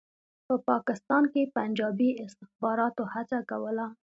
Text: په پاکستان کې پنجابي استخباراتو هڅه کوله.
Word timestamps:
په 0.47 0.55
پاکستان 0.69 1.23
کې 1.33 1.51
پنجابي 1.55 2.09
استخباراتو 2.25 3.03
هڅه 3.13 3.37
کوله. 3.49 3.85